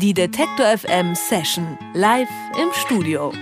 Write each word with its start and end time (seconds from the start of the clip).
Die 0.00 0.14
Detektor 0.14 0.64
FM 0.78 1.14
Session 1.14 1.76
live 1.92 2.26
im 2.56 2.68
Studio. 2.72 3.32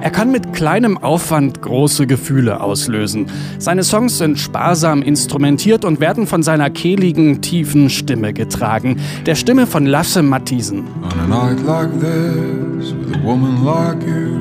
Er 0.00 0.10
kann 0.10 0.32
mit 0.32 0.52
kleinem 0.54 0.98
Aufwand 0.98 1.62
große 1.62 2.08
Gefühle 2.08 2.60
auslösen. 2.60 3.30
Seine 3.60 3.84
Songs 3.84 4.18
sind 4.18 4.40
sparsam 4.40 5.02
instrumentiert 5.02 5.84
und 5.84 6.00
werden 6.00 6.26
von 6.26 6.42
seiner 6.42 6.68
kehligen, 6.68 7.42
tiefen 7.42 7.90
Stimme 7.90 8.32
getragen. 8.32 9.00
Der 9.24 9.36
Stimme 9.36 9.68
von 9.68 9.86
Lasse 9.86 10.24
Matthiesen. 10.24 10.88
On 11.04 11.20
a 11.20 11.26
night 11.28 11.64
like 11.64 11.92
this, 12.00 12.92
with 12.92 13.14
a 13.14 13.22
woman 13.22 13.64
like 13.64 14.02
you. 14.02 14.37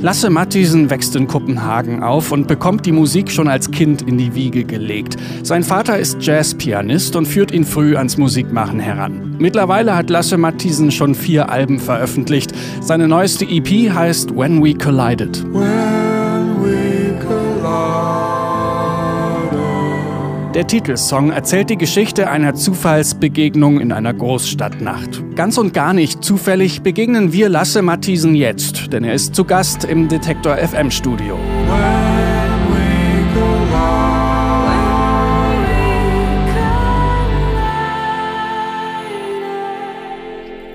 Lasse 0.00 0.28
Matthiesen 0.30 0.90
wächst 0.90 1.16
in 1.16 1.26
Kopenhagen 1.26 2.02
auf 2.02 2.32
und 2.32 2.46
bekommt 2.46 2.84
die 2.84 2.92
Musik 2.92 3.30
schon 3.30 3.48
als 3.48 3.70
Kind 3.70 4.02
in 4.02 4.18
die 4.18 4.34
Wiege 4.34 4.64
gelegt. 4.64 5.16
Sein 5.42 5.62
Vater 5.62 5.98
ist 5.98 6.18
Jazzpianist 6.20 7.16
und 7.16 7.26
führt 7.26 7.50
ihn 7.50 7.64
früh 7.64 7.96
ans 7.96 8.18
Musikmachen 8.18 8.78
heran. 8.78 9.36
Mittlerweile 9.38 9.96
hat 9.96 10.10
Lasse 10.10 10.36
Matthiesen 10.36 10.90
schon 10.90 11.14
vier 11.14 11.50
Alben 11.50 11.78
veröffentlicht. 11.78 12.52
Seine 12.82 13.08
neueste 13.08 13.46
EP 13.46 13.90
heißt 13.90 14.36
When 14.36 14.62
We 14.62 14.74
Collided. 14.74 15.44
When 15.52 15.85
Der 20.56 20.66
Titelsong 20.66 21.32
erzählt 21.32 21.68
die 21.68 21.76
Geschichte 21.76 22.30
einer 22.30 22.54
Zufallsbegegnung 22.54 23.78
in 23.78 23.92
einer 23.92 24.14
Großstadtnacht. 24.14 25.36
Ganz 25.36 25.58
und 25.58 25.74
gar 25.74 25.92
nicht 25.92 26.24
zufällig 26.24 26.80
begegnen 26.80 27.30
wir 27.30 27.50
Lasse 27.50 27.82
Matthiesen 27.82 28.34
jetzt, 28.34 28.90
denn 28.90 29.04
er 29.04 29.12
ist 29.12 29.34
zu 29.34 29.44
Gast 29.44 29.84
im 29.84 30.08
Detektor 30.08 30.56
FM 30.56 30.90
Studio. 30.90 31.38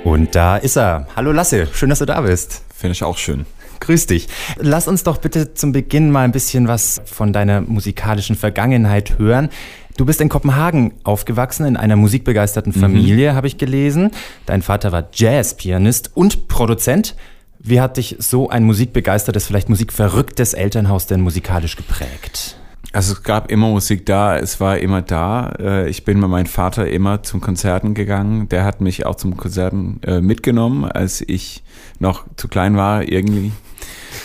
Und 0.04 0.36
da 0.36 0.58
ist 0.58 0.78
er. 0.78 1.08
Hallo 1.16 1.32
Lasse, 1.32 1.68
schön, 1.74 1.90
dass 1.90 1.98
du 1.98 2.06
da 2.06 2.22
bist. 2.22 2.62
Finde 2.82 2.94
ich 2.94 3.04
auch 3.04 3.20
schön. 3.20 3.46
Grüß 3.80 4.08
dich. 4.08 4.28
Lass 4.58 4.88
uns 4.88 5.04
doch 5.04 5.18
bitte 5.18 5.54
zum 5.54 5.72
Beginn 5.72 6.10
mal 6.10 6.24
ein 6.24 6.32
bisschen 6.32 6.68
was 6.68 7.00
von 7.06 7.32
deiner 7.32 7.62
musikalischen 7.62 8.36
Vergangenheit 8.36 9.20
hören. 9.20 9.50
Du 9.98 10.06
bist 10.06 10.20
in 10.20 10.30
Kopenhagen 10.30 10.94
aufgewachsen, 11.04 11.68
in 11.68 11.78
einer 11.78 11.96
musikbegeisterten 11.96 12.74
mhm. 12.76 12.80
Familie, 12.80 13.32
mhm. 13.32 13.36
habe 13.36 13.46
ich 13.46 13.60
gelesen. 13.60 14.10
Dein 14.48 14.64
Vater 14.64 14.92
war 14.92 15.10
Jazzpianist 15.14 16.10
und 16.16 16.48
Produzent. 16.48 17.16
Wie 17.60 17.80
hat 17.80 17.98
dich 17.98 18.16
so 18.18 18.50
ein 18.50 18.64
musikbegeistertes, 18.64 19.46
vielleicht 19.46 19.70
musikverrücktes 19.70 20.56
Elternhaus 20.56 21.06
denn 21.06 21.22
musikalisch 21.22 21.76
geprägt? 21.76 22.58
Also 22.94 23.14
es 23.14 23.24
gab 23.24 23.50
immer 23.52 23.70
Musik 23.70 24.06
da, 24.06 24.38
es 24.38 24.60
war 24.60 24.78
immer 24.80 25.02
da. 25.02 25.54
Äh, 25.60 25.90
ich 25.90 26.04
bin 26.04 26.20
mit 26.20 26.30
meinem 26.30 26.46
Vater 26.46 26.90
immer 26.90 27.24
zum 27.24 27.40
Konzerten 27.40 27.94
gegangen. 27.94 28.50
Der 28.50 28.66
hat 28.66 28.82
mich 28.82 29.06
auch 29.06 29.16
zum 29.16 29.38
Konzerten 29.38 30.02
äh, 30.06 30.20
mitgenommen, 30.20 30.84
als 30.84 31.24
ich 31.26 31.64
noch 32.00 32.26
zu 32.36 32.50
klein 32.50 32.76
war 32.76 33.08
irgendwie. 33.08 33.54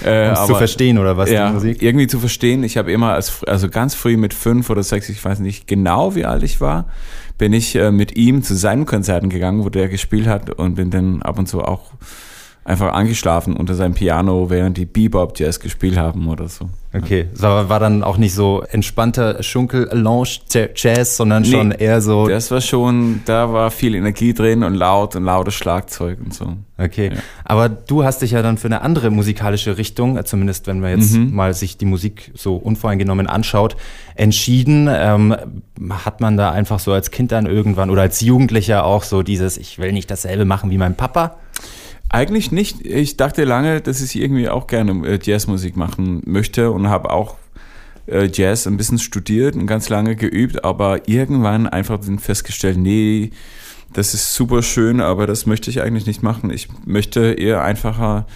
Äh, 0.04 0.30
um 0.30 0.46
zu 0.46 0.54
verstehen 0.56 0.98
oder 0.98 1.16
was 1.16 1.30
ja, 1.30 1.48
die 1.48 1.54
Musik? 1.54 1.82
Irgendwie 1.82 2.08
zu 2.08 2.18
verstehen. 2.18 2.64
Ich 2.64 2.76
habe 2.76 2.90
immer, 2.90 3.12
als, 3.12 3.44
also 3.44 3.68
ganz 3.68 3.94
früh 3.94 4.16
mit 4.16 4.34
fünf 4.34 4.68
oder 4.68 4.82
sechs, 4.82 5.08
ich 5.08 5.24
weiß 5.24 5.38
nicht 5.38 5.68
genau, 5.68 6.16
wie 6.16 6.24
alt 6.24 6.42
ich 6.42 6.60
war, 6.60 6.86
bin 7.38 7.52
ich 7.52 7.76
äh, 7.76 7.92
mit 7.92 8.16
ihm 8.16 8.42
zu 8.42 8.56
seinen 8.56 8.84
Konzerten 8.84 9.28
gegangen, 9.28 9.64
wo 9.64 9.68
der 9.68 9.88
gespielt 9.88 10.26
hat 10.26 10.50
und 10.50 10.74
bin 10.74 10.90
dann 10.90 11.22
ab 11.22 11.38
und 11.38 11.46
zu 11.46 11.62
auch 11.62 11.92
einfach 12.66 12.92
angeschlafen 12.92 13.56
unter 13.56 13.74
seinem 13.74 13.94
Piano, 13.94 14.50
während 14.50 14.76
die 14.76 14.86
Bebop-Jazz 14.86 15.60
gespielt 15.60 15.96
haben 15.96 16.28
oder 16.28 16.48
so. 16.48 16.68
Okay, 16.92 17.28
so 17.34 17.46
war 17.46 17.78
dann 17.78 18.02
auch 18.02 18.16
nicht 18.16 18.34
so 18.34 18.62
entspannter 18.62 19.42
Schunkel-Lounge-Jazz, 19.42 21.16
sondern 21.16 21.42
nee, 21.42 21.50
schon 21.50 21.70
eher 21.70 22.00
so... 22.00 22.26
das 22.26 22.50
war 22.50 22.60
schon, 22.60 23.20
da 23.26 23.52
war 23.52 23.70
viel 23.70 23.94
Energie 23.94 24.32
drin 24.32 24.64
und 24.64 24.74
laut 24.74 25.14
und 25.14 25.24
lautes 25.24 25.54
Schlagzeug 25.54 26.18
und 26.24 26.32
so. 26.32 26.54
Okay, 26.78 27.10
ja. 27.14 27.20
aber 27.44 27.68
du 27.68 28.04
hast 28.04 28.22
dich 28.22 28.32
ja 28.32 28.42
dann 28.42 28.58
für 28.58 28.68
eine 28.68 28.82
andere 28.82 29.10
musikalische 29.10 29.78
Richtung, 29.78 30.22
zumindest 30.24 30.66
wenn 30.66 30.80
man 30.80 30.98
jetzt 30.98 31.14
mhm. 31.14 31.34
mal 31.34 31.54
sich 31.54 31.76
die 31.76 31.86
Musik 31.86 32.32
so 32.34 32.56
unvoreingenommen 32.56 33.26
anschaut, 33.26 33.76
entschieden. 34.14 34.88
Ähm, 34.90 35.36
hat 35.90 36.20
man 36.20 36.36
da 36.36 36.50
einfach 36.50 36.78
so 36.78 36.92
als 36.92 37.10
Kind 37.10 37.32
dann 37.32 37.46
irgendwann 37.46 37.90
oder 37.90 38.02
als 38.02 38.20
Jugendlicher 38.20 38.84
auch 38.84 39.04
so 39.04 39.22
dieses, 39.22 39.56
ich 39.56 39.78
will 39.78 39.92
nicht 39.92 40.10
dasselbe 40.10 40.44
machen 40.44 40.70
wie 40.70 40.78
mein 40.78 40.96
Papa? 40.96 41.36
Eigentlich 42.08 42.52
nicht. 42.52 42.86
Ich 42.86 43.16
dachte 43.16 43.44
lange, 43.44 43.80
dass 43.80 44.00
ich 44.00 44.16
irgendwie 44.16 44.48
auch 44.48 44.66
gerne 44.66 45.06
äh, 45.06 45.18
Jazzmusik 45.20 45.76
machen 45.76 46.22
möchte 46.24 46.70
und 46.70 46.88
habe 46.88 47.10
auch 47.10 47.36
äh, 48.06 48.28
Jazz 48.32 48.66
ein 48.66 48.76
bisschen 48.76 48.98
studiert 48.98 49.56
und 49.56 49.66
ganz 49.66 49.88
lange 49.88 50.16
geübt, 50.16 50.64
aber 50.64 51.08
irgendwann 51.08 51.66
einfach 51.66 51.98
festgestellt, 52.18 52.78
nee, 52.78 53.30
das 53.92 54.14
ist 54.14 54.34
super 54.34 54.62
schön, 54.62 55.00
aber 55.00 55.26
das 55.26 55.46
möchte 55.46 55.70
ich 55.70 55.80
eigentlich 55.80 56.06
nicht 56.06 56.22
machen. 56.22 56.50
Ich 56.50 56.68
möchte 56.84 57.32
eher 57.32 57.62
einfacher 57.62 58.26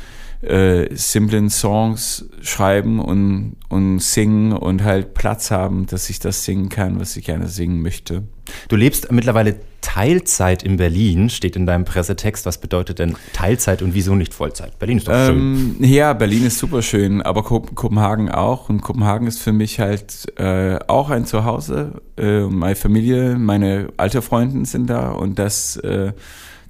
äh, 0.42 0.94
simplen 0.94 1.50
Songs 1.50 2.26
schreiben 2.40 2.98
und, 2.98 3.56
und 3.68 3.98
singen 4.00 4.52
und 4.52 4.82
halt 4.82 5.14
Platz 5.14 5.50
haben, 5.50 5.86
dass 5.86 6.08
ich 6.08 6.18
das 6.18 6.44
singen 6.44 6.68
kann, 6.68 6.98
was 6.98 7.16
ich 7.16 7.26
gerne 7.26 7.48
singen 7.48 7.82
möchte. 7.82 8.22
Du 8.68 8.76
lebst 8.76 9.12
mittlerweile 9.12 9.56
Teilzeit 9.80 10.62
in 10.62 10.76
Berlin, 10.76 11.30
steht 11.30 11.56
in 11.56 11.66
deinem 11.66 11.84
Pressetext. 11.84 12.46
Was 12.46 12.58
bedeutet 12.58 12.98
denn 12.98 13.16
Teilzeit 13.32 13.82
und 13.82 13.94
wieso 13.94 14.14
nicht 14.14 14.34
Vollzeit? 14.34 14.78
Berlin 14.78 14.98
ist 14.98 15.08
doch 15.08 15.26
schön. 15.26 15.36
Ähm, 15.38 15.76
ja, 15.80 16.12
Berlin 16.12 16.46
ist 16.46 16.58
super 16.58 16.82
schön, 16.82 17.22
aber 17.22 17.42
Kopenhagen 17.42 18.30
auch. 18.30 18.68
Und 18.68 18.82
Kopenhagen 18.82 19.26
ist 19.26 19.40
für 19.40 19.52
mich 19.52 19.80
halt 19.80 20.26
äh, 20.38 20.78
auch 20.86 21.10
ein 21.10 21.26
Zuhause. 21.26 22.02
Äh, 22.16 22.42
meine 22.42 22.76
Familie, 22.76 23.36
meine 23.36 23.88
alte 23.96 24.22
Freundin 24.22 24.64
sind 24.64 24.88
da 24.88 25.10
und 25.10 25.38
das 25.38 25.76
äh, 25.76 26.12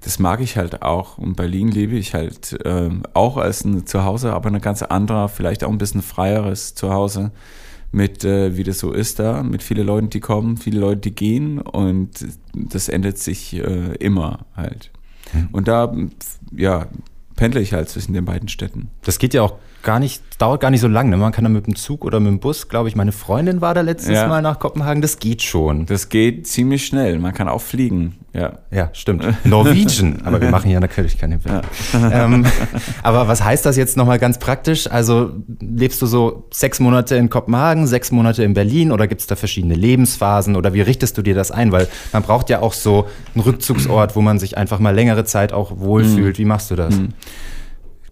das 0.01 0.19
mag 0.19 0.41
ich 0.41 0.57
halt 0.57 0.83
auch. 0.83 1.19
Und 1.19 1.37
Berlin 1.37 1.69
lebe 1.69 1.97
ich 1.97 2.15
halt 2.15 2.59
äh, 2.65 2.91
auch 3.15 3.37
als 3.37 3.65
ein 3.65 3.87
Zuhause, 3.87 4.33
aber 4.33 4.51
ein 4.51 4.61
ganz 4.61 4.83
anderer, 4.83 5.29
vielleicht 5.29 5.65
auch 5.65 5.71
ein 5.71 5.79
bisschen 5.79 6.03
freieres 6.03 6.75
Zuhause 6.75 7.33
mit, 7.93 8.25
äh, 8.25 8.57
wie 8.57 8.65
das 8.65 8.79
so 8.79 8.93
ist 8.93 9.19
da, 9.19 9.43
mit 9.43 9.63
vielen 9.63 9.87
Leuten, 9.87 10.11
die 10.11 10.21
kommen, 10.21 10.57
viele 10.57 10.81
Leute, 10.81 11.01
die 11.01 11.15
gehen 11.15 11.59
und 11.61 12.27
das 12.55 12.89
ändert 12.89 13.19
sich 13.19 13.55
äh, 13.55 13.95
immer 13.97 14.47
halt. 14.57 14.91
Mhm. 15.33 15.49
Und 15.53 15.69
da, 15.69 15.95
ja, 16.57 16.87
pendle 17.37 17.61
ich 17.61 17.73
halt 17.73 17.89
zwischen 17.89 18.13
den 18.13 18.25
beiden 18.25 18.49
Städten. 18.49 18.91
Das 19.03 19.19
geht 19.19 19.35
ja 19.35 19.43
auch 19.43 19.59
gar 19.83 19.99
nicht, 19.99 20.23
dauert 20.39 20.61
gar 20.61 20.71
nicht 20.71 20.81
so 20.81 20.89
lange. 20.89 21.11
Ne? 21.11 21.17
Man 21.17 21.33
kann 21.33 21.45
da 21.45 21.51
mit 21.51 21.67
dem 21.67 21.77
Zug 21.77 22.05
oder 22.05 22.21
mit 22.21 22.29
dem 22.29 22.41
Bus, 22.41 22.69
glaube 22.69 22.89
ich, 22.89 22.97
meine 22.97 23.13
Freundin 23.13 23.61
war 23.61 23.75
da 23.75 23.81
letztes 23.81 24.15
ja. 24.15 24.27
Mal 24.27 24.43
nach 24.43 24.59
Kopenhagen, 24.59 25.03
das 25.03 25.19
geht 25.19 25.43
schon. 25.43 25.87
Das 25.87 26.09
geht 26.09 26.47
ziemlich 26.47 26.85
schnell. 26.87 27.19
Man 27.19 27.33
kann 27.33 27.49
auch 27.49 27.61
fliegen. 27.61 28.17
Ja, 28.33 28.59
ja 28.71 28.91
stimmt. 28.93 29.25
Norwegian, 29.45 30.23
aber 30.25 30.41
wir 30.41 30.51
machen 30.51 30.71
ja 30.71 30.79
natürlich 30.79 31.19
keine 31.19 31.45
Welt. 31.45 31.65
Ja. 31.93 32.25
ähm, 32.25 32.47
aber 33.03 33.27
was 33.27 33.43
heißt 33.43 33.67
das 33.67 33.77
jetzt 33.77 33.97
nochmal 33.97 34.19
ganz 34.19 34.39
praktisch? 34.39 34.89
Also 34.91 35.33
lebst 35.61 36.01
du 36.01 36.07
so 36.07 36.45
sechs 36.53 36.79
Monate 36.79 37.17
in 37.17 37.29
Kopenhagen, 37.29 37.87
sechs 37.87 38.13
Monate 38.13 38.45
in 38.45 38.55
Berlin 38.55 38.93
oder 38.93 39.09
gibt 39.09 39.23
es 39.23 39.27
da 39.27 39.37
verschiedene 39.37 39.75
Lebensphasen 39.75 40.57
oder 40.57 40.75
wie 40.75 40.81
richtest 40.81 41.19
du 41.19 41.23
dir 41.23 41.35
das 41.35 41.51
ein? 41.51 41.73
Weil 41.73 41.89
man 42.13 42.23
braucht 42.23 42.51
ja 42.51 42.61
auch 42.61 42.73
so 42.73 43.09
einen 43.35 43.43
Rückzugsort, 43.43 44.15
wo 44.15 44.21
man 44.21 44.39
sich 44.39 44.57
einfach 44.57 44.79
mal 44.79 44.95
längere 44.95 45.25
Zeit 45.25 45.53
auch 45.53 45.79
wohlfühlt. 45.79 46.39
Mhm. 46.39 46.43
Wie 46.43 46.45
machst 46.45 46.71
du 46.71 46.77
das? 46.77 46.97
Mhm. 46.97 47.09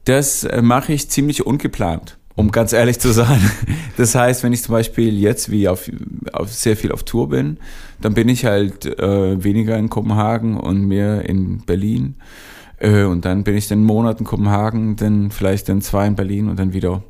Das 0.08 0.42
äh, 0.44 0.62
mache 0.62 0.94
ich 0.94 1.10
ziemlich 1.10 1.44
ungeplant, 1.44 2.16
um 2.34 2.50
ganz 2.50 2.72
ehrlich 2.72 2.98
zu 2.98 3.12
sein. 3.12 3.40
Das 3.98 4.14
heißt, 4.14 4.44
wenn 4.44 4.52
ich 4.52 4.62
zum 4.62 4.74
Beispiel 4.74 5.18
jetzt 5.18 5.50
wie 5.50 5.66
auf, 5.66 5.90
auf 6.32 6.52
sehr 6.52 6.76
viel 6.76 6.92
auf 6.92 7.02
Tour 7.02 7.30
bin, 7.30 7.58
dann 8.00 8.14
bin 8.14 8.28
ich 8.28 8.44
halt 8.44 8.86
äh, 8.86 9.42
weniger 9.42 9.76
in 9.76 9.90
Kopenhagen 9.90 10.56
und 10.56 10.86
mehr 10.86 11.28
in 11.28 11.64
Berlin. 11.66 12.14
Äh, 12.78 13.02
und 13.02 13.24
dann 13.24 13.42
bin 13.42 13.56
ich 13.56 13.66
den 13.66 13.82
Monat 13.82 14.20
in 14.20 14.24
Kopenhagen, 14.24 14.94
dann 14.94 15.32
vielleicht 15.32 15.68
dann 15.68 15.82
zwei 15.82 16.06
in 16.06 16.14
Berlin 16.14 16.48
und 16.48 16.60
dann 16.60 16.72
wieder 16.72 17.02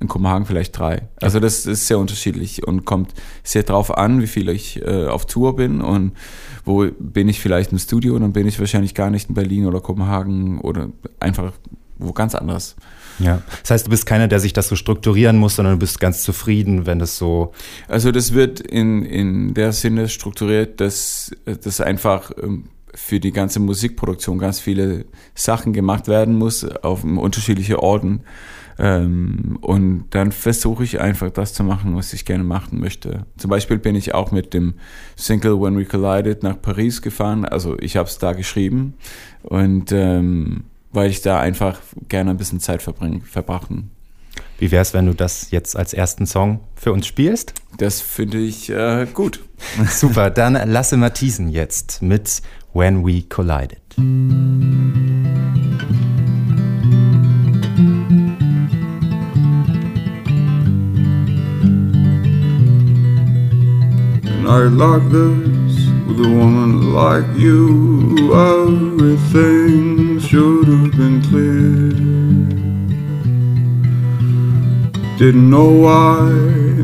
in 0.00 0.08
Kopenhagen 0.08 0.46
vielleicht 0.46 0.78
drei. 0.78 1.02
Also 1.20 1.40
das 1.40 1.66
ist 1.66 1.86
sehr 1.86 1.98
unterschiedlich 1.98 2.66
und 2.66 2.86
kommt 2.86 3.12
sehr 3.44 3.64
drauf 3.64 3.96
an, 3.96 4.22
wie 4.22 4.26
viel 4.26 4.48
ich 4.48 4.80
äh, 4.80 5.08
auf 5.08 5.26
Tour 5.26 5.56
bin 5.56 5.82
und 5.82 6.12
wo 6.64 6.86
bin 6.98 7.28
ich 7.28 7.38
vielleicht 7.38 7.70
im 7.72 7.78
Studio, 7.78 8.18
dann 8.18 8.32
bin 8.32 8.48
ich 8.48 8.58
wahrscheinlich 8.58 8.94
gar 8.94 9.10
nicht 9.10 9.28
in 9.28 9.34
Berlin 9.34 9.66
oder 9.66 9.80
Kopenhagen 9.80 10.58
oder 10.58 10.88
einfach 11.20 11.52
wo 12.00 12.12
ganz 12.12 12.34
anders. 12.34 12.76
Ja, 13.18 13.42
das 13.62 13.70
heißt, 13.70 13.86
du 13.86 13.90
bist 13.90 14.06
keiner, 14.06 14.28
der 14.28 14.40
sich 14.40 14.52
das 14.52 14.68
so 14.68 14.76
strukturieren 14.76 15.36
muss, 15.36 15.56
sondern 15.56 15.74
du 15.74 15.78
bist 15.78 16.00
ganz 16.00 16.22
zufrieden, 16.22 16.86
wenn 16.86 16.98
das 16.98 17.18
so. 17.18 17.52
Also 17.86 18.12
das 18.12 18.32
wird 18.32 18.60
in, 18.60 19.04
in 19.04 19.54
der 19.54 19.72
Sinne 19.72 20.08
strukturiert, 20.08 20.80
dass 20.80 21.30
das 21.44 21.80
einfach 21.80 22.30
ähm, 22.42 22.70
für 22.94 23.20
die 23.20 23.32
ganze 23.32 23.60
Musikproduktion 23.60 24.38
ganz 24.38 24.58
viele 24.58 25.04
Sachen 25.34 25.72
gemacht 25.72 26.08
werden 26.08 26.36
muss 26.36 26.64
auf 26.64 27.04
unterschiedliche 27.04 27.82
Orten. 27.82 28.22
Ähm, 28.78 29.58
und 29.60 30.06
dann 30.10 30.32
versuche 30.32 30.84
ich 30.84 31.00
einfach 31.00 31.30
das 31.30 31.52
zu 31.52 31.62
machen, 31.62 31.94
was 31.96 32.14
ich 32.14 32.24
gerne 32.24 32.44
machen 32.44 32.80
möchte. 32.80 33.26
Zum 33.36 33.50
Beispiel 33.50 33.78
bin 33.78 33.94
ich 33.94 34.14
auch 34.14 34.32
mit 34.32 34.54
dem 34.54 34.74
Single 35.16 35.60
When 35.60 35.76
We 35.76 35.84
Collided 35.84 36.42
nach 36.42 36.60
Paris 36.60 37.02
gefahren. 37.02 37.44
Also 37.44 37.78
ich 37.78 37.96
habe 37.96 38.08
es 38.08 38.18
da 38.18 38.32
geschrieben 38.32 38.94
und 39.42 39.92
ähm, 39.92 40.64
weil 40.92 41.10
ich 41.10 41.22
da 41.22 41.40
einfach 41.40 41.80
gerne 42.08 42.30
ein 42.30 42.36
bisschen 42.36 42.60
Zeit 42.60 42.82
verbringen, 42.82 43.22
verbrachten. 43.22 43.90
Wie 44.58 44.70
wäre 44.70 44.82
es, 44.82 44.92
wenn 44.92 45.06
du 45.06 45.14
das 45.14 45.50
jetzt 45.50 45.76
als 45.76 45.94
ersten 45.94 46.26
Song 46.26 46.60
für 46.74 46.92
uns 46.92 47.06
spielst? 47.06 47.54
Das 47.78 48.00
finde 48.00 48.38
ich 48.38 48.68
äh, 48.70 49.06
gut. 49.12 49.40
Super, 49.90 50.30
dann 50.30 50.54
Lasse 50.70 50.96
Matthiesen 50.96 51.48
jetzt 51.48 52.02
mit 52.02 52.42
When 52.72 53.04
We 53.06 53.22
Collided. 53.22 53.80
night 64.50 64.72
like 64.72 65.02
this 65.12 65.86
with 66.08 66.26
a 66.26 66.28
woman 66.28 66.92
like 66.92 67.24
you, 67.36 68.34
everything 68.34 70.09
should 70.30 70.68
have 70.68 70.92
been 70.92 71.20
clear. 71.22 71.90
Didn't 75.18 75.50
know 75.50 75.70
why, 75.86 76.28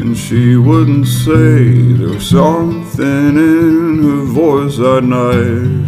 and 0.00 0.16
she 0.16 0.56
wouldn't 0.56 1.06
say 1.06 1.92
there 1.92 2.08
was 2.08 2.28
something 2.28 3.36
in 3.36 4.02
her 4.02 4.24
voice 4.24 4.78
that 4.78 5.04
night. 5.04 5.86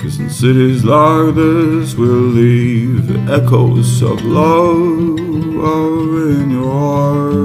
Cause 0.00 0.18
in 0.18 0.30
cities 0.30 0.82
like 0.82 1.34
this, 1.34 1.94
we'll 1.94 2.30
leave 2.40 3.28
echoes 3.28 4.00
of 4.00 4.24
love 4.24 5.18
in 6.38 6.50
your 6.50 6.72
heart. 6.72 7.36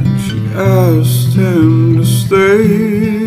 And 0.00 0.20
she 0.24 0.38
asked 0.56 1.19
him 1.34 1.96
to 1.96 2.04
stay. 2.04 3.19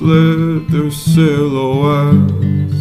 Stars 0.00 0.08
lit 0.08 0.68
their 0.70 0.90
silhouettes. 0.90 2.74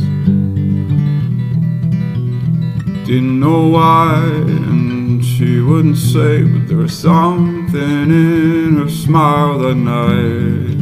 Didn't 3.05 3.39
know 3.39 3.67
why, 3.69 4.23
and 4.23 5.23
she 5.23 5.61
wouldn't 5.61 5.97
say, 5.97 6.43
but 6.43 6.67
there 6.67 6.77
was 6.77 6.97
something 6.97 8.11
in 8.11 8.77
her 8.77 8.89
smile 8.89 9.59
that 9.59 9.75
night. 9.75 10.79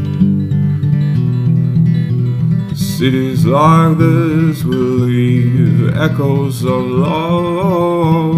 Cities 2.76 3.46
like 3.46 3.98
this 3.98 4.64
will 4.64 5.06
leave 5.06 5.96
echoes 5.96 6.64
of 6.64 6.86
love 6.86 8.36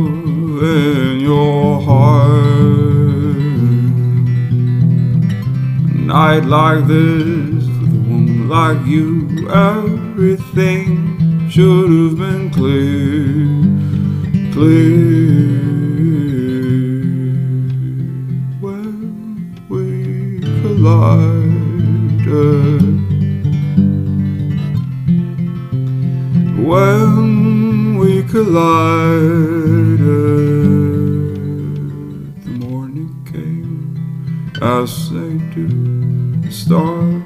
in 0.64 1.20
your 1.22 1.82
heart. 1.82 2.60
Night 5.96 6.44
like 6.46 6.88
this, 6.88 7.29
like 8.50 8.84
you, 8.88 9.48
everything 9.48 11.48
should 11.52 11.92
have 11.92 12.18
been 12.18 12.50
clear, 12.50 13.46
clear. 14.52 15.60
When 18.60 19.56
we 19.70 20.40
collided. 20.62 21.40
when 26.70 27.98
we 28.00 28.24
collided. 28.24 30.00
The 32.46 32.52
morning 32.66 33.14
came 33.32 33.94
as 34.60 35.12
they 35.12 35.38
do. 35.54 35.68
Stars 36.52 37.19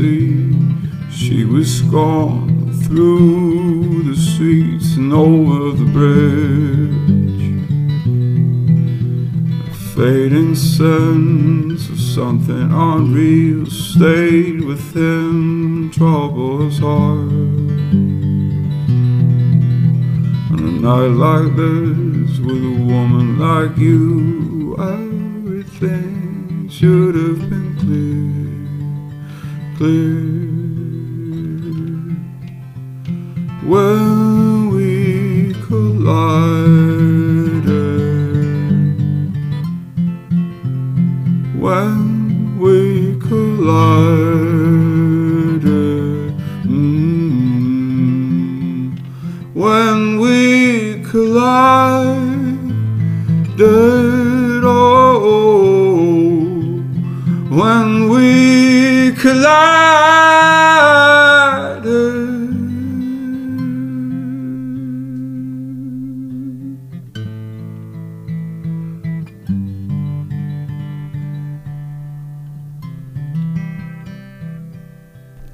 she 0.00 1.44
was 1.44 1.82
gone 1.82 2.72
through 2.84 4.02
the 4.04 4.16
streets 4.16 4.96
and 4.96 5.12
over 5.12 5.76
the 5.76 5.90
bridge 5.92 7.60
A 9.68 9.74
fading 9.94 10.54
sense 10.54 11.88
of 11.90 12.00
something 12.00 12.72
unreal 12.72 13.66
stayed 13.66 14.64
within 14.64 15.60
him, 15.80 15.90
trouble 15.90 16.70
heart. 16.70 17.30
On 20.52 20.58
a 20.58 20.72
night 20.88 21.14
like 21.26 21.56
this, 21.56 22.38
with 22.40 22.64
a 22.64 22.76
woman 22.92 23.38
like 23.38 23.76
you, 23.78 24.76
everything 24.78 26.68
should 26.68 27.14
have 27.14 27.40
been 27.50 27.76
clear, 27.78 28.39
clear. 29.80 30.20
When 33.64 34.68
we 34.74 35.54
collided. 35.66 37.30
when 41.64 42.58
we 42.58 43.18
collided. 43.20 44.19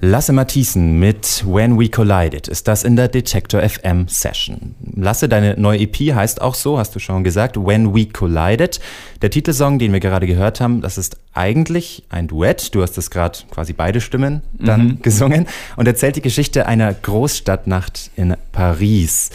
Lasse 0.08 0.32
Matthiesen 0.32 1.00
mit 1.00 1.44
When 1.44 1.80
We 1.80 1.88
Collided 1.88 2.46
ist 2.46 2.68
das 2.68 2.84
in 2.84 2.94
der 2.94 3.08
Detector 3.08 3.60
FM 3.68 4.06
Session. 4.06 4.76
Lasse, 4.94 5.28
deine 5.28 5.58
neue 5.58 5.80
EP 5.80 5.96
heißt 6.14 6.40
auch 6.40 6.54
so, 6.54 6.78
hast 6.78 6.94
du 6.94 7.00
schon 7.00 7.24
gesagt, 7.24 7.56
When 7.56 7.92
We 7.92 8.06
Collided. 8.06 8.78
Der 9.20 9.30
Titelsong, 9.30 9.80
den 9.80 9.92
wir 9.92 9.98
gerade 9.98 10.28
gehört 10.28 10.60
haben, 10.60 10.80
das 10.80 10.96
ist 10.96 11.16
eigentlich 11.34 12.04
ein 12.08 12.28
Duett. 12.28 12.72
Du 12.72 12.82
hast 12.82 12.92
das 12.92 13.10
gerade 13.10 13.36
quasi 13.50 13.72
beide 13.72 14.00
Stimmen 14.00 14.42
dann 14.52 15.02
gesungen 15.02 15.48
und 15.74 15.88
erzählt 15.88 16.14
die 16.14 16.22
Geschichte 16.22 16.66
einer 16.66 16.94
Großstadtnacht 16.94 18.12
in 18.14 18.36
Paris. 18.52 19.30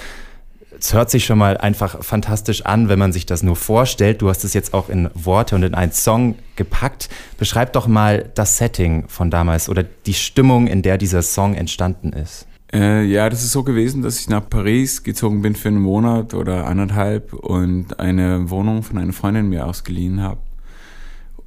Es 0.81 0.95
hört 0.95 1.11
sich 1.11 1.25
schon 1.25 1.37
mal 1.37 1.57
einfach 1.57 2.03
fantastisch 2.03 2.65
an, 2.65 2.89
wenn 2.89 2.97
man 2.97 3.13
sich 3.13 3.27
das 3.27 3.43
nur 3.43 3.55
vorstellt. 3.55 4.23
Du 4.23 4.29
hast 4.29 4.43
es 4.43 4.55
jetzt 4.55 4.73
auch 4.73 4.89
in 4.89 5.11
Worte 5.13 5.55
und 5.55 5.61
in 5.61 5.75
einen 5.75 5.91
Song 5.91 6.35
gepackt. 6.55 7.07
Beschreib 7.37 7.73
doch 7.73 7.85
mal 7.85 8.31
das 8.33 8.57
Setting 8.57 9.07
von 9.07 9.29
damals 9.29 9.69
oder 9.69 9.83
die 9.83 10.15
Stimmung, 10.15 10.65
in 10.65 10.81
der 10.81 10.97
dieser 10.97 11.21
Song 11.21 11.53
entstanden 11.53 12.13
ist. 12.13 12.47
Äh, 12.73 13.03
ja, 13.03 13.29
das 13.29 13.43
ist 13.43 13.51
so 13.51 13.61
gewesen, 13.61 14.01
dass 14.01 14.19
ich 14.19 14.27
nach 14.27 14.49
Paris 14.49 15.03
gezogen 15.03 15.43
bin 15.43 15.55
für 15.55 15.67
einen 15.67 15.81
Monat 15.81 16.33
oder 16.33 16.65
anderthalb 16.65 17.33
und 17.33 17.99
eine 17.99 18.49
Wohnung 18.49 18.81
von 18.81 18.97
einer 18.97 19.13
Freundin 19.13 19.49
mir 19.49 19.67
ausgeliehen 19.67 20.23
habe. 20.23 20.39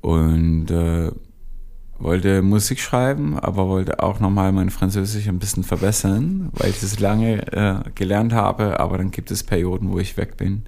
Und 0.00 0.70
äh, 0.70 1.10
wollte 2.04 2.42
Musik 2.42 2.78
schreiben, 2.78 3.38
aber 3.38 3.66
wollte 3.66 4.00
auch 4.00 4.20
nochmal 4.20 4.52
mein 4.52 4.70
Französisch 4.70 5.26
ein 5.26 5.38
bisschen 5.38 5.64
verbessern, 5.64 6.50
weil 6.52 6.70
ich 6.70 6.80
das 6.80 7.00
lange 7.00 7.52
äh, 7.52 7.90
gelernt 7.94 8.32
habe, 8.32 8.78
aber 8.78 8.98
dann 8.98 9.10
gibt 9.10 9.30
es 9.30 9.42
Perioden, 9.42 9.90
wo 9.90 9.98
ich 9.98 10.16
weg 10.16 10.36
bin. 10.36 10.62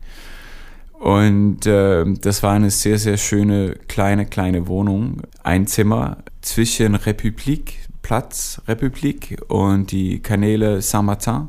Und 0.98 1.66
äh, 1.66 2.04
das 2.22 2.42
war 2.42 2.54
eine 2.54 2.70
sehr, 2.70 2.98
sehr 2.98 3.18
schöne, 3.18 3.74
kleine, 3.86 4.24
kleine 4.24 4.66
Wohnung. 4.66 5.22
Ein 5.42 5.66
Zimmer 5.66 6.18
zwischen 6.40 6.94
Republik, 6.94 7.80
Platz 8.00 8.62
Republik 8.66 9.38
und 9.48 9.92
die 9.92 10.20
Kanäle 10.20 10.80
Saint-Martin. 10.80 11.48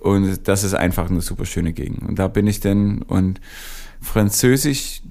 Und 0.00 0.46
das 0.46 0.62
ist 0.62 0.74
einfach 0.74 1.08
eine 1.08 1.22
super 1.22 1.46
schöne 1.46 1.72
Gegend. 1.72 2.06
Und 2.06 2.18
da 2.18 2.28
bin 2.28 2.46
ich 2.46 2.60
denn 2.60 3.02
und 3.02 3.40
Französisch 4.02 5.02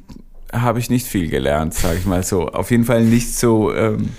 habe 0.51 0.79
ich 0.79 0.89
nicht 0.89 1.08
viel 1.08 1.29
gelernt, 1.29 1.74
sage 1.74 2.00
ich 2.00 2.06
mal 2.06 2.24
so. 2.24 2.48
Auf 2.48 2.72
jeden 2.72 2.86
Fall 2.86 3.03
nicht 3.03 3.36
so 3.36 3.74
ähm, 3.74 4.10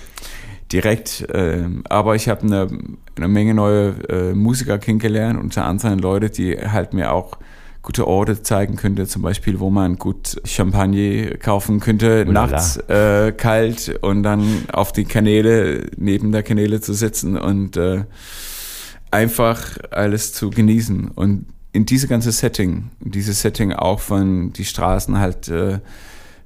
direkt, 0.71 1.29
äh, 1.29 1.65
aber 1.89 2.15
ich 2.15 2.29
habe 2.29 2.43
eine, 2.43 2.67
eine 3.15 3.27
Menge 3.27 3.53
neue 3.53 3.95
äh, 4.09 4.33
Musiker 4.33 4.77
kennengelernt, 4.77 5.39
unter 5.39 5.65
anderem 5.65 5.99
Leute, 5.99 6.29
die 6.29 6.57
halt 6.57 6.93
mir 6.93 7.11
auch 7.11 7.37
gute 7.81 8.07
Orte 8.07 8.43
zeigen 8.43 8.75
könnte, 8.75 9.07
zum 9.07 9.23
Beispiel, 9.23 9.59
wo 9.59 9.69
man 9.69 9.97
gut 9.97 10.39
Champagner 10.45 11.35
kaufen 11.37 11.79
könnte, 11.79 12.25
Ulala. 12.27 12.47
nachts 12.47 12.77
äh, 12.77 13.31
kalt 13.31 13.97
und 14.01 14.23
dann 14.23 14.65
auf 14.71 14.91
die 14.91 15.05
Kanäle, 15.05 15.87
neben 15.97 16.31
der 16.31 16.43
Kanäle 16.43 16.79
zu 16.79 16.93
sitzen 16.93 17.37
und 17.37 17.77
äh, 17.77 18.03
einfach 19.09 19.77
alles 19.89 20.31
zu 20.31 20.51
genießen. 20.51 21.09
Und 21.09 21.47
in 21.73 21.85
diese 21.85 22.07
ganze 22.07 22.31
Setting, 22.31 22.91
in 23.03 23.11
dieses 23.11 23.41
Setting 23.41 23.73
auch 23.73 23.99
von 23.99 24.53
die 24.53 24.65
Straßen 24.65 25.17
halt 25.19 25.47
äh, 25.47 25.79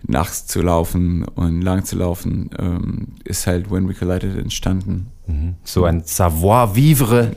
nachts 0.07 0.47
zu 0.47 0.61
laufen 0.61 1.23
und 1.23 1.61
lang 1.61 1.85
zu 1.85 1.97
laufen, 1.97 2.49
ähm, 2.59 3.07
ist 3.23 3.47
halt 3.47 3.71
When 3.71 3.87
We 3.87 3.93
Collided 3.93 4.37
entstanden. 4.37 5.11
So 5.63 5.85
ein 5.85 6.03
Savoir-vivre 6.05 7.31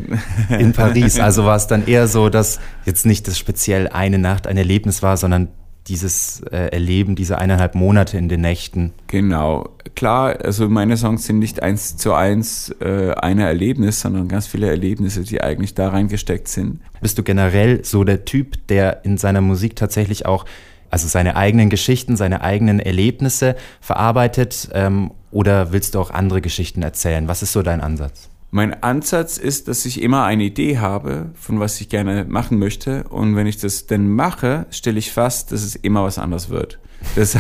in 0.59 0.73
Paris. 0.73 1.19
Also 1.29 1.45
war 1.45 1.57
es 1.57 1.67
dann 1.67 1.87
eher 1.87 2.07
so, 2.07 2.29
dass 2.29 2.61
jetzt 2.85 3.07
nicht 3.07 3.27
das 3.29 3.39
speziell 3.39 3.89
eine 3.89 4.19
Nacht 4.19 4.47
ein 4.47 4.57
Erlebnis 4.57 5.03
war, 5.03 5.17
sondern 5.17 5.49
dieses 5.89 6.43
äh, 6.51 6.69
Erleben, 6.69 7.17
diese 7.17 7.39
eineinhalb 7.39 7.75
Monate 7.75 8.19
in 8.19 8.29
den 8.29 8.43
Nächten. 8.43 8.93
Genau, 9.07 9.71
klar, 9.95 10.37
also 10.45 10.69
meine 10.69 10.97
Songs 10.97 11.25
sind 11.25 11.39
nicht 11.39 11.63
eins 11.63 11.97
zu 11.97 12.13
eins 12.13 12.71
äh, 12.81 13.13
ein 13.13 13.39
Erlebnis, 13.39 14.01
sondern 14.01 14.29
ganz 14.29 14.47
viele 14.47 14.69
Erlebnisse, 14.69 15.23
die 15.23 15.43
eigentlich 15.43 15.75
da 15.75 15.89
reingesteckt 15.89 16.49
sind. 16.49 16.81
Bist 17.01 17.19
du 17.19 17.23
generell 17.23 17.85
so 17.85 18.05
der 18.05 18.27
Typ, 18.27 18.67
der 18.69 19.05
in 19.05 19.17
seiner 19.17 19.41
Musik 19.41 19.77
tatsächlich 19.77 20.27
auch, 20.27 20.45
also 20.91 21.09
seine 21.09 21.37
eigenen 21.37 21.71
Geschichten, 21.71 22.17
seine 22.17 22.41
eigenen 22.41 22.81
Erlebnisse 22.81 23.57
verarbeitet 23.81 24.69
ähm, 24.73 25.11
oder 25.31 25.73
willst 25.73 25.95
du 25.95 26.01
auch 26.01 26.11
andere 26.11 26.41
Geschichten 26.41 26.83
erzählen? 26.83 27.29
Was 27.29 27.43
ist 27.43 27.53
so 27.53 27.63
dein 27.63 27.81
Ansatz? 27.81 28.29
Mein 28.51 28.83
Ansatz 28.83 29.37
ist, 29.37 29.69
dass 29.69 29.85
ich 29.85 30.01
immer 30.01 30.25
eine 30.25 30.45
Idee 30.45 30.79
habe, 30.79 31.27
von 31.35 31.61
was 31.61 31.81
ich 31.83 31.91
gerne 31.91 32.25
machen 32.25 32.59
möchte. 32.59 33.05
Und 33.05 33.37
wenn 33.37 33.47
ich 33.47 33.59
das 33.59 33.87
dann 33.87 34.09
mache, 34.09 34.65
stelle 34.71 34.99
ich 34.99 35.13
fest, 35.13 35.53
dass 35.53 35.63
es 35.63 35.77
immer 35.77 36.03
was 36.05 36.19
anderes 36.19 36.49
wird. 36.49 36.79
Das, 37.15 37.37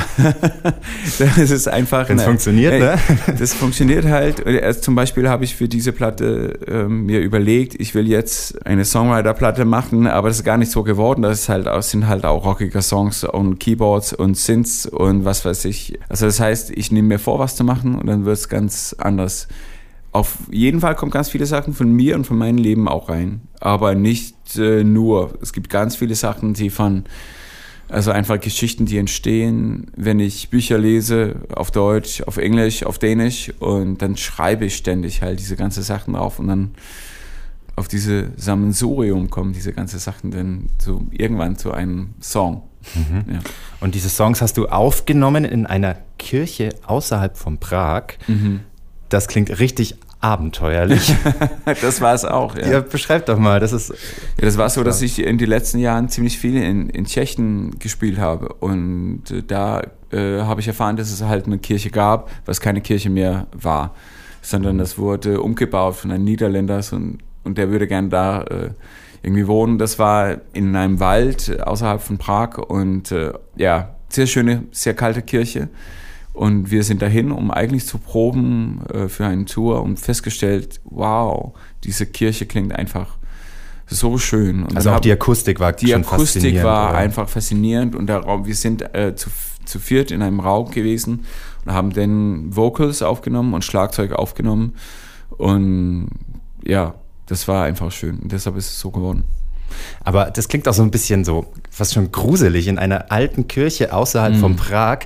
das 1.18 1.36
ist 1.50 1.68
einfach. 1.68 2.08
Wenn's 2.08 2.22
eine- 2.22 2.30
funktioniert, 2.30 2.78
ne? 2.78 2.98
Das 3.38 3.54
funktioniert 3.54 4.04
halt. 4.04 4.42
Zum 4.82 4.94
Beispiel 4.94 5.28
habe 5.28 5.44
ich 5.44 5.56
für 5.56 5.68
diese 5.68 5.92
Platte 5.92 6.58
ähm, 6.66 7.06
mir 7.06 7.20
überlegt, 7.20 7.74
ich 7.80 7.94
will 7.94 8.08
jetzt 8.08 8.64
eine 8.66 8.84
Songwriter-Platte 8.84 9.64
machen, 9.64 10.06
aber 10.06 10.28
das 10.28 10.38
ist 10.38 10.44
gar 10.44 10.56
nicht 10.58 10.70
so 10.70 10.82
geworden. 10.84 11.22
Das 11.22 11.40
ist 11.40 11.48
halt, 11.48 11.68
auch- 11.68 11.82
sind 11.82 12.06
halt 12.06 12.24
auch 12.24 12.44
rockige 12.44 12.82
Songs 12.82 13.24
und 13.24 13.58
Keyboards 13.58 14.12
und 14.12 14.36
Synths 14.36 14.86
und 14.86 15.24
was 15.24 15.44
weiß 15.44 15.64
ich. 15.66 15.98
Also 16.08 16.26
das 16.26 16.40
heißt, 16.40 16.70
ich 16.70 16.92
nehme 16.92 17.08
mir 17.08 17.18
vor, 17.18 17.38
was 17.38 17.56
zu 17.56 17.64
machen 17.64 17.96
und 17.96 18.06
dann 18.06 18.24
wird 18.24 18.36
es 18.38 18.48
ganz 18.48 18.94
anders. 18.98 19.48
Auf 20.12 20.36
jeden 20.50 20.80
Fall 20.80 20.94
kommen 20.94 21.12
ganz 21.12 21.28
viele 21.30 21.46
Sachen 21.46 21.74
von 21.74 21.92
mir 21.92 22.14
und 22.14 22.26
von 22.26 22.38
meinem 22.38 22.56
Leben 22.58 22.88
auch 22.88 23.08
rein. 23.10 23.42
Aber 23.60 23.94
nicht 23.94 24.34
äh, 24.56 24.82
nur. 24.82 25.34
Es 25.42 25.52
gibt 25.52 25.68
ganz 25.68 25.96
viele 25.96 26.14
Sachen, 26.14 26.54
die 26.54 26.70
von, 26.70 27.04
also 27.88 28.10
einfach 28.10 28.38
Geschichten, 28.40 28.86
die 28.86 28.98
entstehen, 28.98 29.86
wenn 29.96 30.20
ich 30.20 30.50
Bücher 30.50 30.78
lese, 30.78 31.36
auf 31.54 31.70
Deutsch, 31.70 32.22
auf 32.22 32.36
Englisch, 32.36 32.82
auf 32.82 32.98
Dänisch 32.98 33.52
und 33.58 34.02
dann 34.02 34.16
schreibe 34.16 34.66
ich 34.66 34.76
ständig 34.76 35.22
halt 35.22 35.40
diese 35.40 35.56
ganzen 35.56 35.82
Sachen 35.82 36.14
auf 36.14 36.38
und 36.38 36.48
dann 36.48 36.70
auf 37.76 37.88
diese 37.88 38.30
Sammelsurium 38.36 39.30
kommen 39.30 39.52
diese 39.52 39.72
ganzen 39.72 40.00
Sachen 40.00 40.32
dann 40.32 40.66
so 40.78 41.06
irgendwann 41.12 41.56
zu 41.56 41.72
einem 41.72 42.10
Song. 42.20 42.62
Ja. 42.94 43.40
Und 43.80 43.94
diese 43.94 44.08
Songs 44.08 44.42
hast 44.42 44.56
du 44.56 44.66
aufgenommen 44.66 45.44
in 45.44 45.66
einer 45.66 45.96
Kirche 46.18 46.70
außerhalb 46.86 47.36
von 47.36 47.58
Prag. 47.58 48.14
Das 49.08 49.28
klingt 49.28 49.58
richtig 49.60 49.96
abenteuerlich. 50.20 51.14
Das 51.82 52.00
war 52.00 52.14
es 52.14 52.24
auch, 52.24 52.56
ja. 52.56 52.66
ja, 52.66 52.80
beschreib 52.80 53.26
doch 53.26 53.38
mal, 53.38 53.60
das 53.60 53.72
ist 53.72 53.90
Ja, 53.90 54.44
das 54.44 54.56
war 54.56 54.68
so, 54.70 54.82
dass 54.82 55.02
ich 55.02 55.22
in 55.22 55.38
den 55.38 55.48
letzten 55.48 55.78
Jahren 55.78 56.08
ziemlich 56.08 56.38
viel 56.38 56.56
in, 56.56 56.88
in 56.88 57.04
Tschechien 57.04 57.78
gespielt 57.78 58.18
habe. 58.18 58.48
Und 58.54 59.30
äh, 59.30 59.42
da 59.42 59.82
äh, 60.10 60.40
habe 60.40 60.60
ich 60.60 60.68
erfahren, 60.68 60.96
dass 60.96 61.12
es 61.12 61.22
halt 61.22 61.46
eine 61.46 61.58
Kirche 61.58 61.90
gab, 61.90 62.30
was 62.46 62.60
keine 62.60 62.80
Kirche 62.80 63.10
mehr 63.10 63.46
war. 63.52 63.94
Sondern 64.40 64.78
das 64.78 64.98
wurde 64.98 65.42
umgebaut 65.42 65.96
von 65.96 66.10
einem 66.10 66.24
Niederländer 66.24 66.80
und, 66.92 67.18
und 67.44 67.58
der 67.58 67.70
würde 67.70 67.86
gern 67.86 68.08
da 68.08 68.42
äh, 68.42 68.70
irgendwie 69.22 69.46
wohnen. 69.46 69.78
Das 69.78 69.98
war 69.98 70.36
in 70.52 70.74
einem 70.74 71.00
Wald 71.00 71.48
äh, 71.48 71.60
außerhalb 71.60 72.00
von 72.00 72.18
Prag 72.18 72.58
und 72.58 73.12
äh, 73.12 73.32
ja, 73.56 73.96
sehr 74.08 74.26
schöne, 74.26 74.64
sehr 74.70 74.94
kalte 74.94 75.22
Kirche. 75.22 75.68
Und 76.38 76.70
wir 76.70 76.84
sind 76.84 77.02
dahin, 77.02 77.32
um 77.32 77.50
eigentlich 77.50 77.84
zu 77.84 77.98
proben 77.98 78.80
äh, 78.94 79.08
für 79.08 79.26
eine 79.26 79.44
Tour 79.44 79.82
und 79.82 79.98
festgestellt, 79.98 80.80
wow, 80.84 81.52
diese 81.82 82.06
Kirche 82.06 82.46
klingt 82.46 82.72
einfach 82.72 83.16
so 83.88 84.18
schön. 84.18 84.62
Und 84.62 84.76
also 84.76 84.92
auch 84.92 85.00
die 85.00 85.10
Akustik 85.10 85.58
war 85.58 85.72
die 85.72 85.92
Akustik 85.92 86.62
war 86.62 86.90
oder? 86.90 86.98
einfach 86.98 87.28
faszinierend 87.28 87.96
und 87.96 88.06
der 88.06 88.18
Raum, 88.18 88.46
wir 88.46 88.54
sind 88.54 88.82
äh, 88.94 89.16
zu, 89.16 89.30
zu 89.64 89.80
viert 89.80 90.12
in 90.12 90.22
einem 90.22 90.38
Raum 90.38 90.70
gewesen 90.70 91.24
und 91.64 91.72
haben 91.72 91.92
dann 91.92 92.54
Vocals 92.54 93.02
aufgenommen 93.02 93.52
und 93.52 93.64
Schlagzeug 93.64 94.12
aufgenommen 94.12 94.74
und 95.30 96.08
ja, 96.64 96.94
das 97.26 97.48
war 97.48 97.64
einfach 97.64 97.90
schön 97.90 98.20
und 98.20 98.30
deshalb 98.30 98.56
ist 98.56 98.68
es 98.68 98.78
so 98.78 98.92
geworden. 98.92 99.24
Aber 100.04 100.30
das 100.30 100.46
klingt 100.46 100.68
auch 100.68 100.72
so 100.74 100.82
ein 100.82 100.92
bisschen 100.92 101.24
so 101.24 101.46
fast 101.68 101.94
schon 101.94 102.12
gruselig 102.12 102.68
in 102.68 102.78
einer 102.78 103.10
alten 103.10 103.48
Kirche 103.48 103.92
außerhalb 103.92 104.36
von 104.36 104.56
Prag. 104.56 105.00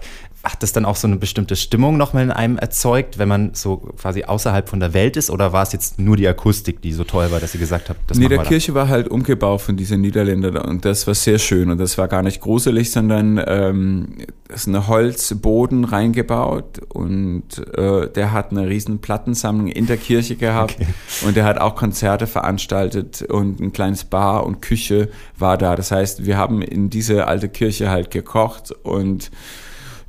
Hat 0.45 0.63
das 0.63 0.73
dann 0.73 0.85
auch 0.85 0.97
so 0.97 1.07
eine 1.07 1.17
bestimmte 1.17 1.55
Stimmung 1.55 1.97
nochmal 1.97 2.25
in 2.25 2.31
einem 2.31 2.59
erzeugt, 2.59 3.19
wenn 3.19 3.29
man 3.29 3.55
so 3.55 3.77
quasi 3.77 4.25
außerhalb 4.25 4.69
von 4.69 4.81
der 4.81 4.93
Welt 4.93 5.17
ist? 5.17 5.31
Oder 5.31 5.53
war 5.53 5.63
es 5.63 5.73
jetzt 5.73 6.01
nur 6.01 6.17
die 6.17 6.27
Akustik, 6.27 6.83
die 6.83 6.93
so 6.93 7.05
toll 7.05 7.31
war, 7.31 7.39
dass 7.39 7.55
ihr 7.55 7.61
gesagt 7.61 7.89
habt, 7.89 8.11
das 8.11 8.19
nee, 8.19 8.29
der? 8.29 8.43
Kirche 8.43 8.75
war 8.75 8.89
halt 8.89 9.09
umgebaut 9.09 9.61
von 9.61 9.77
diesen 9.77 10.01
Niederländern 10.01 10.57
und 10.57 10.85
das 10.85 11.07
war 11.07 11.15
sehr 11.15 11.39
schön 11.39 11.71
und 11.71 11.79
das 11.79 11.97
war 11.97 12.09
gar 12.09 12.23
nicht 12.23 12.41
gruselig, 12.41 12.91
sondern 12.91 13.43
ähm, 13.47 14.17
ist 14.49 14.69
eine 14.69 14.89
Holzboden 14.89 15.85
reingebaut 15.85 16.81
und 16.89 17.59
äh, 17.77 18.09
der 18.09 18.33
hat 18.33 18.51
eine 18.51 18.69
riesen 18.69 19.01
Plattensammlung 19.01 19.69
in 19.69 19.87
der 19.87 19.97
Kirche 19.97 20.37
gehabt 20.37 20.77
und 21.25 21.37
der 21.37 21.45
hat 21.45 21.59
auch 21.59 21.75
Konzerte 21.75 22.27
veranstaltet 22.27 23.23
und 23.23 23.61
ein 23.61 23.73
kleines 23.73 24.05
Bar 24.05 24.45
und 24.45 24.61
Küche 24.61 25.09
war 25.39 25.57
da. 25.57 25.77
Das 25.77 25.91
heißt, 25.91 26.25
wir 26.25 26.37
haben 26.37 26.63
in 26.63 26.91
diese 26.91 27.27
alte 27.27 27.49
Kirche 27.49 27.91
halt 27.91 28.11
gekocht 28.11 28.73
und 28.83 29.31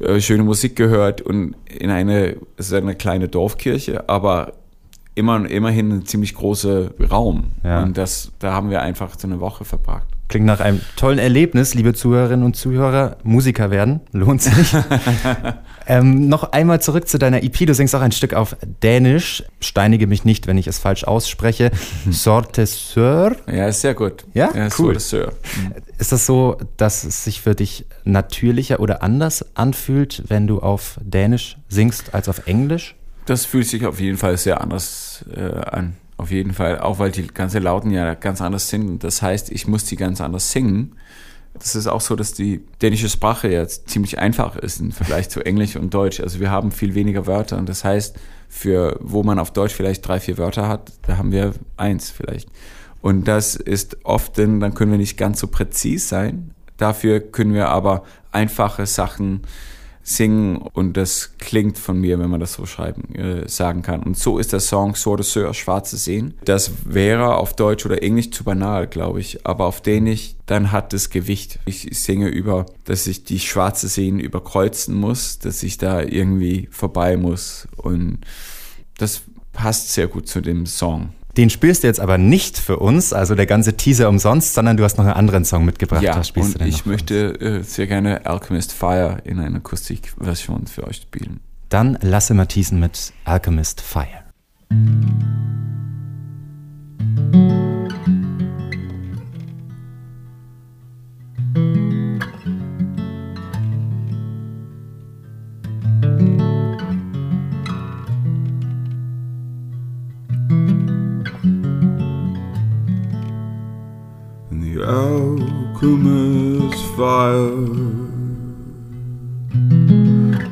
äh, 0.04 0.22
schöne 0.22 0.44
Musik 0.44 0.76
gehört 0.76 1.22
und 1.22 1.56
in 1.68 1.90
eine, 1.90 2.38
es 2.58 2.68
ist 2.68 2.74
eine 2.74 2.96
kleine 2.96 3.28
Dorfkirche, 3.28 4.08
aber 4.10 4.54
immer, 5.16 5.50
immerhin 5.50 5.92
ein 5.92 6.06
ziemlich 6.06 6.36
großer 6.36 6.92
Raum. 7.10 7.52
Ja. 7.64 7.84
Und 7.84 7.98
das, 7.98 8.32
da 8.40 8.54
haben 8.54 8.70
wir 8.70 8.82
einfach 8.82 9.18
so 9.18 9.28
eine 9.28 9.40
Woche 9.40 9.66
verbracht. 9.66 10.08
Klingt 10.34 10.48
nach 10.48 10.62
einem 10.62 10.82
tollen 10.96 11.20
Erlebnis, 11.20 11.76
liebe 11.76 11.94
Zuhörerinnen 11.94 12.44
und 12.44 12.56
Zuhörer. 12.56 13.18
Musiker 13.22 13.70
werden, 13.70 14.02
lohnt 14.14 14.42
sich. 14.42 14.74
ähm, 15.88 16.28
noch 16.28 16.54
einmal 16.54 16.82
zurück 16.82 17.08
zu 17.08 17.20
deiner 17.20 17.44
EP. 17.44 17.68
Du 17.68 17.76
singst 17.76 17.96
auch 17.96 18.02
ein 18.02 18.12
Stück 18.12 18.34
auf 18.34 18.58
Dänisch. 18.82 19.44
Steinige 19.60 20.08
mich 20.08 20.26
nicht, 20.26 20.48
wenn 20.48 20.58
ich 20.58 20.66
es 20.66 20.80
falsch 20.80 21.04
ausspreche. 21.04 21.70
Sorte 22.10 22.66
Sör. 22.66 23.36
Ja, 23.46 23.68
ist 23.68 23.82
sehr 23.82 23.94
gut. 23.94 24.26
Ja? 24.34 24.50
ja 24.56 24.70
Cool. 24.76 24.96
So, 24.96 25.18
Sir. 25.18 25.34
Ist 26.00 26.12
das 26.12 26.26
so, 26.26 26.58
dass 26.78 27.04
es 27.04 27.24
sich 27.24 27.42
für 27.42 27.54
dich 27.54 27.86
natürlicher 28.04 28.80
oder 28.80 29.04
anders 29.04 29.46
anfühlt, 29.56 30.24
wenn 30.30 30.48
du 30.48 30.62
auf 30.62 30.98
Dänisch 31.04 31.58
singst 31.70 32.16
als 32.16 32.28
auf 32.28 32.48
Englisch? 32.48 32.96
Das 33.28 33.46
fühlt 33.46 33.68
sich 33.68 33.86
auf 33.86 34.00
jeden 34.00 34.18
Fall 34.18 34.36
sehr 34.38 34.62
anders 34.62 35.26
äh, 35.32 35.44
an. 35.44 35.96
Auf 36.24 36.32
jeden 36.32 36.54
Fall. 36.54 36.80
Auch 36.80 37.00
weil 37.00 37.12
die 37.12 37.28
ganze 37.28 37.60
Lauten 37.60 37.92
ja 37.92 38.14
ganz 38.14 38.40
anders 38.40 38.70
sind. 38.70 39.04
Das 39.04 39.22
heißt, 39.22 39.52
ich 39.52 39.68
muss 39.68 39.84
die 39.84 39.98
ganz 39.98 40.22
anders 40.22 40.54
singen. 40.54 40.96
Das 41.54 41.76
ist 41.76 41.86
auch 41.86 42.00
so, 42.00 42.16
dass 42.16 42.32
die 42.32 42.62
dänische 42.82 43.10
Sprache 43.10 43.50
jetzt 43.50 43.90
ziemlich 43.90 44.20
einfach 44.20 44.56
ist 44.56 44.80
im 44.80 44.94
Vergleich 44.94 45.28
zu 45.28 45.46
Englisch 45.46 45.76
und 45.76 45.94
Deutsch. 45.94 46.22
Also 46.22 46.40
wir 46.40 46.50
haben 46.50 46.72
viel 46.72 46.96
weniger 46.96 47.28
Wörter 47.28 47.58
und 47.58 47.68
das 47.68 47.84
heißt, 47.84 48.16
für 48.48 48.98
wo 49.02 49.22
man 49.24 49.38
auf 49.38 49.52
Deutsch 49.52 49.74
vielleicht 49.74 50.08
drei, 50.08 50.22
vier 50.22 50.38
Wörter 50.38 50.70
hat, 50.70 50.94
da 51.02 51.18
haben 51.18 51.34
wir 51.34 51.56
eins 51.76 52.10
vielleicht. 52.10 52.48
Und 53.02 53.28
das 53.28 53.58
ist 53.58 53.98
oft, 54.06 54.38
denn 54.38 54.62
dann 54.62 54.76
können 54.76 54.92
wir 54.92 54.98
nicht 54.98 55.18
ganz 55.18 55.42
so 55.42 55.48
präzis 55.48 56.08
sein. 56.08 56.52
Dafür 56.78 57.20
können 57.20 57.54
wir 57.54 57.68
aber 57.68 58.06
einfache 58.32 58.86
Sachen 58.86 59.42
singen 60.04 60.58
und 60.58 60.98
das 60.98 61.38
klingt 61.40 61.78
von 61.78 62.00
mir, 62.00 62.20
wenn 62.20 62.30
man 62.30 62.42
das 62.42 62.54
so 62.54 62.66
schreiben, 62.66 63.16
äh, 63.16 63.48
sagen 63.48 63.82
kann. 63.82 64.04
Und 64.04 64.18
so 64.18 64.38
ist 64.38 64.52
der 64.52 64.60
Song 64.60 64.96
Sour 64.96 65.18
de 65.18 65.26
Seur, 65.26 65.54
Schwarze 65.54 65.98
Seen. 65.98 66.34
Das 66.44 66.72
wäre 66.86 67.38
auf 67.38 67.56
Deutsch 67.56 67.86
oder 67.86 68.04
Englisch 68.04 68.32
zu 68.32 68.44
banal, 68.44 68.88
glaube 68.88 69.22
ich. 69.22 69.46
Aber 69.46 69.66
auf 69.66 69.82
Dänisch, 69.82 70.36
dann 70.46 70.72
hat 70.74 70.94
es 70.94 71.10
Gewicht. 71.10 71.60
Ich 71.66 71.88
singe 71.98 72.28
über, 72.28 72.66
dass 72.84 73.08
ich 73.08 73.24
die 73.24 73.40
schwarze 73.40 73.88
Seen 73.88 74.20
überkreuzen 74.20 74.94
muss, 74.94 75.40
dass 75.40 75.64
ich 75.64 75.78
da 75.78 76.02
irgendwie 76.02 76.68
vorbei 76.70 77.16
muss. 77.16 77.68
Und 77.78 78.20
das 78.98 79.22
passt 79.54 79.94
sehr 79.94 80.08
gut 80.08 80.28
zu 80.28 80.42
dem 80.42 80.66
Song. 80.66 81.14
Den 81.38 81.50
spielst 81.50 81.84
du 81.84 81.88
jetzt 81.88 82.00
aber 82.00 82.18
nicht 82.18 82.58
für 82.58 82.78
uns, 82.78 83.12
also 83.12 83.34
der 83.34 83.48
ganze 83.48 83.76
Teaser 83.76 84.08
umsonst, 84.08 84.54
sondern 84.54 84.78
du 84.78 84.84
hast 84.84 84.98
noch 84.98 85.06
einen 85.06 85.14
anderen 85.14 85.46
Song 85.46 85.66
mitgebracht. 85.66 86.04
Ja, 86.04 86.22
und 86.36 86.62
ich 86.62 86.86
möchte 86.86 87.40
äh, 87.42 87.64
sehr 87.64 87.88
gerne 87.88 88.26
Alchemist 88.26 88.72
Fire 88.72 89.18
in 89.24 89.40
einer 89.40 89.58
Akustikversion 89.58 90.68
für 90.68 90.88
euch 90.88 90.98
spielen. 90.98 91.40
Dann 91.70 91.98
Lasse 92.02 92.36
Matthiesen 92.36 92.80
mit 92.80 93.14
Alchemist 93.26 93.82
Fire. 93.82 94.24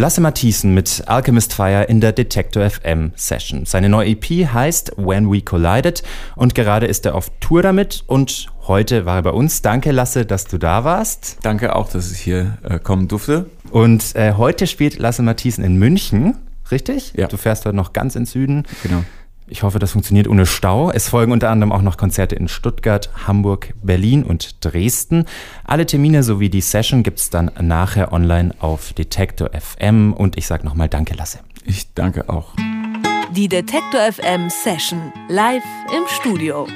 Lasse 0.05 0.21
Matthiesen 0.21 0.75
mit 0.75 1.01
Alchemist 1.07 1.51
Fire 1.51 1.81
in 1.81 1.99
der 1.99 2.11
Detector 2.11 2.69
FM 2.69 3.11
Session. 3.15 3.65
Seine 3.65 3.89
neue 3.89 4.09
EP 4.09 4.23
heißt 4.53 4.91
When 4.97 5.31
We 5.31 5.41
Collided 5.41 6.03
und 6.35 6.53
gerade 6.53 6.85
ist 6.85 7.07
er 7.07 7.15
auf 7.15 7.31
Tour 7.39 7.63
damit 7.63 8.03
und 8.05 8.45
heute 8.67 9.07
war 9.07 9.15
er 9.15 9.21
bei 9.23 9.31
uns. 9.31 9.63
Danke 9.63 9.91
Lasse, 9.91 10.27
dass 10.27 10.45
du 10.45 10.59
da 10.59 10.83
warst. 10.83 11.39
Danke 11.41 11.75
auch, 11.75 11.89
dass 11.89 12.11
ich 12.11 12.19
hier 12.19 12.59
äh, 12.61 12.77
kommen 12.77 13.07
durfte. 13.07 13.47
Und 13.71 14.15
äh, 14.15 14.33
heute 14.33 14.67
spielt 14.67 14.99
Lasse 14.99 15.23
Matthiesen 15.23 15.63
in 15.63 15.77
München, 15.77 16.37
richtig? 16.69 17.13
Ja. 17.15 17.25
Du 17.25 17.37
fährst 17.37 17.65
heute 17.65 17.75
noch 17.75 17.91
ganz 17.91 18.15
in 18.15 18.27
Süden. 18.27 18.67
Genau. 18.83 19.03
Ich 19.47 19.61
hoffe, 19.61 19.77
das 19.77 19.91
funktioniert 19.91 20.27
ohne 20.27 20.47
Stau. 20.47 20.89
Es 20.89 21.09
folgen 21.09 21.31
unter 21.31 21.51
anderem 21.51 21.71
auch 21.71 21.83
noch 21.83 21.97
Konzerte 21.97 22.35
in 22.35 22.47
Stuttgart, 22.47 23.09
Hamburg, 23.27 23.73
Berlin 23.83 24.23
und 24.23 24.65
Dresden. 24.65 25.25
Alle 25.63 25.85
Termine 25.85 26.23
sowie 26.23 26.49
die 26.49 26.61
Session 26.61 27.03
gibt's 27.03 27.29
dann 27.29 27.51
nachher 27.61 28.11
online 28.11 28.55
auf 28.59 28.93
Detektor 28.93 29.51
FM. 29.53 30.13
Und 30.13 30.37
ich 30.37 30.47
sage 30.47 30.65
nochmal 30.65 30.89
Danke, 30.89 31.13
Lasse. 31.13 31.39
Ich 31.63 31.93
danke 31.93 32.27
auch. 32.27 32.53
Die 33.35 33.47
Detektor 33.47 34.11
FM 34.11 34.49
Session 34.49 35.13
live 35.29 35.63
im 35.95 36.03
Studio. 36.07 36.67